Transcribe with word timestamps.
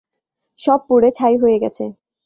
সব 0.59 0.79
পুড়ে 0.87 1.09
ছাই 1.11 1.35
হয়ে 1.37 1.57
গেছে। 1.63 1.83